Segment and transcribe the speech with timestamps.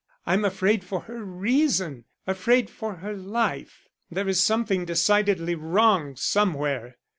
[0.25, 3.87] "I am afraid for her reason, afraid for her life.
[4.09, 6.97] There is something decidedly wrong somewhere.